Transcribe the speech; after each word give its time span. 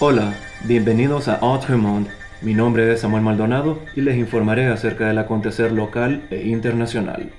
Hola, 0.00 0.32
bienvenidos 0.62 1.26
a 1.26 1.34
Autremont. 1.34 2.06
Mi 2.40 2.54
nombre 2.54 2.92
es 2.92 3.00
Samuel 3.00 3.24
Maldonado 3.24 3.80
y 3.96 4.00
les 4.00 4.16
informaré 4.16 4.66
acerca 4.66 5.08
del 5.08 5.18
acontecer 5.18 5.72
local 5.72 6.22
e 6.30 6.46
internacional. 6.46 7.30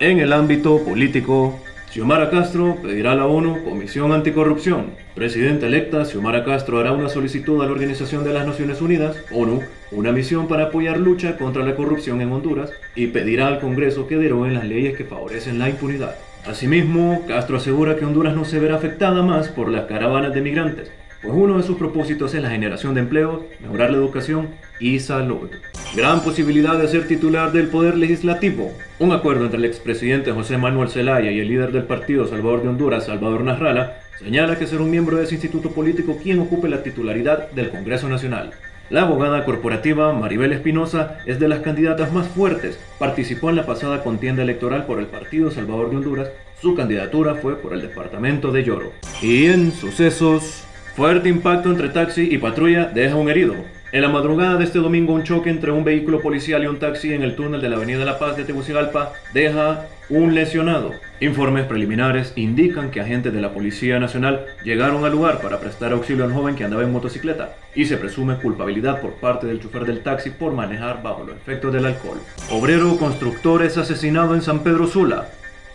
En 0.00 0.18
el 0.18 0.34
ámbito 0.34 0.84
político, 0.84 1.58
Xiomara 1.90 2.28
Castro 2.28 2.76
pedirá 2.82 3.12
a 3.12 3.14
la 3.14 3.24
ONU 3.24 3.64
Comisión 3.64 4.12
Anticorrupción. 4.12 4.90
Presidenta 5.14 5.66
electa 5.66 6.04
Xiomara 6.04 6.44
Castro 6.44 6.78
hará 6.78 6.92
una 6.92 7.08
solicitud 7.08 7.62
a 7.62 7.64
la 7.64 7.72
Organización 7.72 8.22
de 8.22 8.34
las 8.34 8.46
Naciones 8.46 8.82
Unidas, 8.82 9.16
ONU, 9.32 9.62
una 9.90 10.12
misión 10.12 10.46
para 10.46 10.64
apoyar 10.64 10.98
lucha 10.98 11.38
contra 11.38 11.64
la 11.64 11.74
corrupción 11.74 12.20
en 12.20 12.32
Honduras 12.32 12.70
y 12.94 13.06
pedirá 13.06 13.46
al 13.46 13.60
Congreso 13.60 14.06
que 14.06 14.18
deroguen 14.18 14.52
las 14.52 14.66
leyes 14.66 14.94
que 14.94 15.04
favorecen 15.04 15.58
la 15.58 15.70
impunidad. 15.70 16.16
Asimismo, 16.46 17.22
Castro 17.26 17.56
asegura 17.56 17.96
que 17.96 18.04
Honduras 18.04 18.34
no 18.34 18.44
se 18.44 18.58
verá 18.58 18.74
afectada 18.74 19.22
más 19.22 19.48
por 19.48 19.70
las 19.70 19.86
caravanas 19.86 20.34
de 20.34 20.42
migrantes, 20.42 20.90
pues 21.24 21.34
uno 21.34 21.56
de 21.56 21.62
sus 21.62 21.78
propósitos 21.78 22.34
es 22.34 22.42
la 22.42 22.50
generación 22.50 22.92
de 22.92 23.00
empleo, 23.00 23.46
mejorar 23.60 23.90
la 23.90 23.96
educación 23.96 24.48
y 24.78 25.00
salud. 25.00 25.48
Gran 25.96 26.22
posibilidad 26.22 26.78
de 26.78 26.86
ser 26.86 27.08
titular 27.08 27.50
del 27.50 27.68
Poder 27.68 27.96
Legislativo. 27.96 28.70
Un 28.98 29.12
acuerdo 29.12 29.46
entre 29.46 29.58
el 29.58 29.64
expresidente 29.64 30.32
José 30.32 30.58
Manuel 30.58 30.90
Zelaya 30.90 31.30
y 31.30 31.40
el 31.40 31.48
líder 31.48 31.72
del 31.72 31.84
Partido 31.84 32.26
Salvador 32.26 32.62
de 32.62 32.68
Honduras, 32.68 33.06
Salvador 33.06 33.42
Nasralla, 33.42 34.02
señala 34.18 34.58
que 34.58 34.66
será 34.66 34.82
un 34.82 34.90
miembro 34.90 35.16
de 35.16 35.24
ese 35.24 35.36
instituto 35.36 35.70
político 35.70 36.18
quien 36.22 36.40
ocupe 36.40 36.68
la 36.68 36.82
titularidad 36.82 37.50
del 37.52 37.70
Congreso 37.70 38.06
Nacional. 38.10 38.50
La 38.90 39.02
abogada 39.02 39.46
corporativa 39.46 40.12
Maribel 40.12 40.52
Espinosa 40.52 41.16
es 41.24 41.40
de 41.40 41.48
las 41.48 41.60
candidatas 41.60 42.12
más 42.12 42.28
fuertes. 42.28 42.78
Participó 42.98 43.48
en 43.48 43.56
la 43.56 43.64
pasada 43.64 44.02
contienda 44.04 44.42
electoral 44.42 44.84
por 44.84 44.98
el 44.98 45.06
Partido 45.06 45.50
Salvador 45.50 45.88
de 45.88 45.96
Honduras. 45.96 46.28
Su 46.60 46.74
candidatura 46.74 47.34
fue 47.36 47.56
por 47.56 47.72
el 47.72 47.80
departamento 47.80 48.52
de 48.52 48.62
Lloro. 48.62 48.92
Y 49.22 49.46
en 49.46 49.72
sucesos, 49.72 50.63
fuerte 50.94 51.28
impacto 51.28 51.70
entre 51.70 51.88
taxi 51.88 52.28
y 52.30 52.38
patrulla 52.38 52.84
deja 52.86 53.16
un 53.16 53.28
herido. 53.28 53.54
En 53.90 54.02
la 54.02 54.08
madrugada 54.08 54.56
de 54.56 54.64
este 54.64 54.78
domingo, 54.78 55.12
un 55.12 55.22
choque 55.22 55.50
entre 55.50 55.70
un 55.70 55.84
vehículo 55.84 56.20
policial 56.20 56.62
y 56.62 56.66
un 56.66 56.78
taxi 56.78 57.12
en 57.12 57.22
el 57.22 57.36
túnel 57.36 57.60
de 57.60 57.68
la 57.68 57.76
Avenida 57.76 58.04
La 58.04 58.18
Paz 58.18 58.36
de 58.36 58.44
Tegucigalpa 58.44 59.12
deja 59.32 59.86
un 60.08 60.34
lesionado. 60.34 60.92
Informes 61.20 61.66
preliminares 61.66 62.32
indican 62.36 62.90
que 62.90 63.00
agentes 63.00 63.32
de 63.32 63.40
la 63.40 63.52
Policía 63.52 63.98
Nacional 63.98 64.46
llegaron 64.64 65.04
al 65.04 65.12
lugar 65.12 65.40
para 65.40 65.60
prestar 65.60 65.92
auxilio 65.92 66.24
a 66.24 66.26
un 66.26 66.34
joven 66.34 66.56
que 66.56 66.64
andaba 66.64 66.82
en 66.82 66.92
motocicleta 66.92 67.54
y 67.74 67.86
se 67.86 67.96
presume 67.96 68.36
culpabilidad 68.36 69.00
por 69.00 69.14
parte 69.14 69.46
del 69.46 69.60
chofer 69.60 69.84
del 69.84 70.02
taxi 70.02 70.30
por 70.30 70.52
manejar 70.52 71.02
bajo 71.02 71.24
los 71.24 71.36
efectos 71.36 71.72
del 71.72 71.86
alcohol. 71.86 72.18
Obrero 72.50 72.96
constructor 72.96 73.62
es 73.62 73.78
asesinado 73.78 74.34
en 74.34 74.42
San 74.42 74.60
Pedro 74.60 74.86
Sula. 74.86 75.28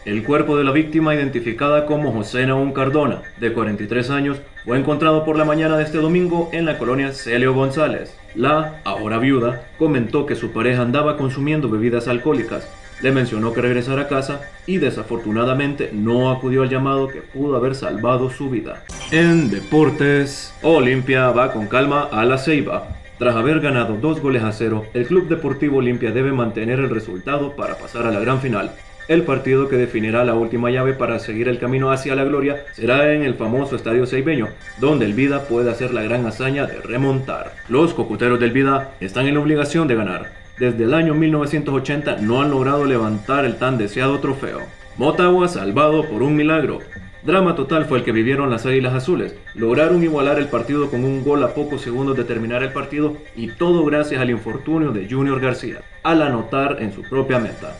El 0.09 0.23
cuerpo 0.23 0.57
de 0.57 0.63
la 0.63 0.71
víctima, 0.71 1.13
identificada 1.13 1.85
como 1.85 2.11
José 2.11 2.43
Naún 2.47 2.73
Cardona, 2.73 3.21
de 3.39 3.53
43 3.53 4.09
años, 4.09 4.41
fue 4.65 4.79
encontrado 4.79 5.23
por 5.23 5.37
la 5.37 5.45
mañana 5.45 5.77
de 5.77 5.83
este 5.83 5.99
domingo 5.99 6.49
en 6.51 6.65
la 6.65 6.79
colonia 6.79 7.11
Celio 7.11 7.53
González. 7.53 8.17
La, 8.33 8.81
ahora 8.85 9.19
viuda, 9.19 9.67
comentó 9.77 10.25
que 10.25 10.35
su 10.35 10.51
pareja 10.51 10.81
andaba 10.81 11.15
consumiendo 11.15 11.69
bebidas 11.69 12.07
alcohólicas. 12.07 12.67
Le 13.03 13.11
mencionó 13.11 13.53
que 13.53 13.61
regresara 13.61 14.01
a 14.01 14.07
casa 14.07 14.41
y 14.65 14.77
desafortunadamente 14.77 15.91
no 15.93 16.31
acudió 16.31 16.63
al 16.63 16.69
llamado 16.69 17.07
que 17.07 17.21
pudo 17.21 17.55
haber 17.55 17.75
salvado 17.75 18.31
su 18.31 18.49
vida. 18.49 18.83
En 19.11 19.51
deportes, 19.51 20.55
Olimpia 20.63 21.29
va 21.29 21.51
con 21.51 21.67
calma 21.67 22.09
a 22.11 22.25
la 22.25 22.39
Ceiba. 22.39 22.95
Tras 23.19 23.35
haber 23.35 23.59
ganado 23.59 23.97
dos 24.01 24.21
goles 24.21 24.41
a 24.41 24.53
cero, 24.53 24.85
el 24.95 25.05
Club 25.05 25.27
Deportivo 25.27 25.77
Olimpia 25.77 26.09
debe 26.09 26.31
mantener 26.31 26.79
el 26.79 26.89
resultado 26.89 27.55
para 27.55 27.77
pasar 27.77 28.07
a 28.07 28.11
la 28.11 28.19
gran 28.19 28.41
final. 28.41 28.71
El 29.09 29.23
partido 29.23 29.67
que 29.67 29.75
definirá 29.75 30.23
la 30.23 30.35
última 30.35 30.69
llave 30.69 30.93
para 30.93 31.17
seguir 31.17 31.47
el 31.47 31.57
camino 31.57 31.89
hacia 31.89 32.13
la 32.13 32.25
gloria 32.25 32.63
será 32.73 33.11
en 33.11 33.23
el 33.23 33.33
famoso 33.33 33.75
Estadio 33.75 34.05
Seibeño, 34.05 34.49
donde 34.79 35.07
el 35.07 35.15
Vida 35.15 35.45
puede 35.45 35.71
hacer 35.71 35.95
la 35.95 36.03
gran 36.03 36.27
hazaña 36.27 36.67
de 36.67 36.79
remontar. 36.79 37.55
Los 37.69 37.95
cocoteros 37.95 38.39
del 38.39 38.51
Vida 38.51 38.91
están 38.99 39.25
en 39.25 39.33
la 39.33 39.39
obligación 39.39 39.87
de 39.87 39.95
ganar. 39.95 40.31
Desde 40.59 40.83
el 40.83 40.93
año 40.93 41.15
1980 41.15 42.17
no 42.17 42.39
han 42.39 42.51
logrado 42.51 42.85
levantar 42.85 43.45
el 43.45 43.55
tan 43.55 43.79
deseado 43.79 44.19
trofeo. 44.19 44.61
Motagua 44.95 45.47
salvado 45.47 46.07
por 46.07 46.21
un 46.21 46.35
milagro. 46.35 46.77
Drama 47.23 47.55
total 47.55 47.85
fue 47.85 47.97
el 47.97 48.03
que 48.03 48.11
vivieron 48.11 48.51
las 48.51 48.67
Águilas 48.67 48.93
Azules. 48.93 49.35
Lograron 49.55 50.03
igualar 50.03 50.37
el 50.37 50.49
partido 50.49 50.91
con 50.91 51.03
un 51.03 51.23
gol 51.23 51.43
a 51.43 51.55
pocos 51.55 51.81
segundos 51.81 52.15
de 52.15 52.25
terminar 52.25 52.61
el 52.61 52.73
partido 52.73 53.17
y 53.35 53.47
todo 53.47 53.83
gracias 53.85 54.21
al 54.21 54.29
infortunio 54.29 54.91
de 54.91 55.09
Junior 55.09 55.39
García, 55.39 55.81
al 56.03 56.21
anotar 56.21 56.77
en 56.79 56.93
su 56.93 57.01
propia 57.01 57.39
meta. 57.39 57.75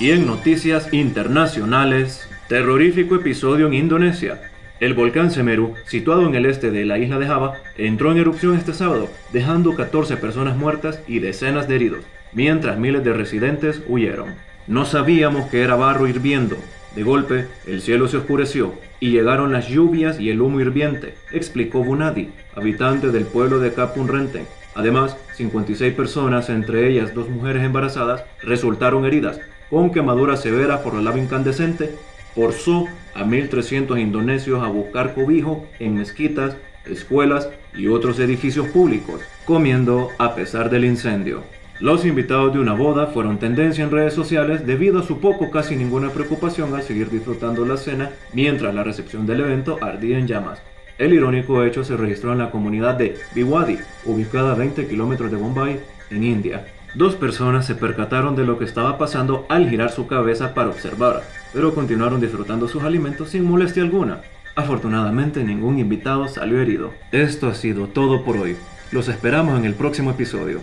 Y 0.00 0.12
en 0.12 0.26
noticias 0.26 0.92
internacionales, 0.92 2.28
terrorífico 2.48 3.16
episodio 3.16 3.66
en 3.66 3.74
Indonesia. 3.74 4.40
El 4.78 4.94
volcán 4.94 5.32
Semeru, 5.32 5.74
situado 5.86 6.24
en 6.24 6.36
el 6.36 6.46
este 6.46 6.70
de 6.70 6.84
la 6.84 6.98
isla 6.98 7.18
de 7.18 7.26
Java, 7.26 7.54
entró 7.76 8.12
en 8.12 8.18
erupción 8.18 8.56
este 8.56 8.72
sábado, 8.72 9.10
dejando 9.32 9.74
14 9.74 10.16
personas 10.16 10.56
muertas 10.56 11.00
y 11.08 11.18
decenas 11.18 11.66
de 11.66 11.74
heridos, 11.74 12.04
mientras 12.32 12.78
miles 12.78 13.02
de 13.02 13.12
residentes 13.12 13.82
huyeron. 13.88 14.36
No 14.68 14.84
sabíamos 14.84 15.50
que 15.50 15.62
era 15.62 15.74
barro 15.74 16.06
hirviendo. 16.06 16.56
De 16.94 17.02
golpe, 17.02 17.46
el 17.66 17.80
cielo 17.80 18.06
se 18.06 18.18
oscureció 18.18 18.74
y 19.00 19.10
llegaron 19.10 19.52
las 19.52 19.66
lluvias 19.66 20.20
y 20.20 20.30
el 20.30 20.40
humo 20.40 20.60
hirviente, 20.60 21.14
explicó 21.32 21.82
Bunadi, 21.82 22.30
habitante 22.54 23.08
del 23.08 23.24
pueblo 23.24 23.58
de 23.58 23.72
Kapunrenten. 23.72 24.46
Además, 24.76 25.16
56 25.34 25.92
personas, 25.94 26.50
entre 26.50 26.88
ellas 26.88 27.14
dos 27.14 27.28
mujeres 27.28 27.64
embarazadas, 27.64 28.22
resultaron 28.44 29.04
heridas, 29.04 29.40
con 29.70 29.90
quemaduras 29.90 30.40
severas 30.42 30.80
por 30.80 30.94
la 30.94 31.02
lava 31.02 31.18
incandescente, 31.18 31.94
forzó 32.34 32.86
a 33.14 33.24
1.300 33.24 34.00
indonesios 34.00 34.62
a 34.62 34.68
buscar 34.68 35.14
cobijo 35.14 35.66
en 35.78 35.96
mezquitas, 35.96 36.56
escuelas 36.86 37.48
y 37.74 37.88
otros 37.88 38.18
edificios 38.20 38.68
públicos, 38.68 39.20
comiendo 39.44 40.10
a 40.18 40.34
pesar 40.34 40.70
del 40.70 40.84
incendio. 40.84 41.42
Los 41.80 42.04
invitados 42.04 42.52
de 42.52 42.58
una 42.58 42.72
boda 42.72 43.06
fueron 43.06 43.38
tendencia 43.38 43.84
en 43.84 43.92
redes 43.92 44.12
sociales 44.12 44.66
debido 44.66 44.98
a 44.98 45.04
su 45.04 45.20
poco 45.20 45.50
casi 45.50 45.76
ninguna 45.76 46.10
preocupación 46.10 46.74
al 46.74 46.82
seguir 46.82 47.08
disfrutando 47.08 47.64
la 47.64 47.76
cena 47.76 48.10
mientras 48.32 48.74
la 48.74 48.82
recepción 48.82 49.26
del 49.26 49.40
evento 49.40 49.78
ardía 49.80 50.18
en 50.18 50.26
llamas. 50.26 50.60
El 50.98 51.12
irónico 51.12 51.62
hecho 51.62 51.84
se 51.84 51.96
registró 51.96 52.32
en 52.32 52.38
la 52.38 52.50
comunidad 52.50 52.94
de 52.96 53.16
Biwadi, 53.32 53.78
ubicada 54.04 54.52
a 54.52 54.56
20 54.56 54.88
kilómetros 54.88 55.30
de 55.30 55.36
Bombay, 55.36 55.80
en 56.10 56.24
India. 56.24 56.66
Dos 56.94 57.16
personas 57.16 57.66
se 57.66 57.74
percataron 57.74 58.34
de 58.34 58.44
lo 58.44 58.58
que 58.58 58.64
estaba 58.64 58.96
pasando 58.98 59.46
al 59.48 59.68
girar 59.68 59.90
su 59.90 60.06
cabeza 60.06 60.54
para 60.54 60.70
observar, 60.70 61.22
pero 61.52 61.74
continuaron 61.74 62.20
disfrutando 62.20 62.66
sus 62.66 62.82
alimentos 62.82 63.30
sin 63.30 63.44
molestia 63.44 63.82
alguna. 63.82 64.22
Afortunadamente 64.56 65.44
ningún 65.44 65.78
invitado 65.78 66.26
salió 66.28 66.60
herido. 66.60 66.92
Esto 67.12 67.48
ha 67.48 67.54
sido 67.54 67.86
todo 67.88 68.24
por 68.24 68.36
hoy. 68.36 68.56
Los 68.90 69.08
esperamos 69.08 69.58
en 69.58 69.66
el 69.66 69.74
próximo 69.74 70.10
episodio. 70.10 70.62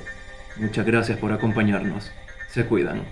Muchas 0.57 0.85
gracias 0.85 1.17
por 1.17 1.31
acompañarnos. 1.31 2.11
Se 2.49 2.65
cuidan. 2.65 3.03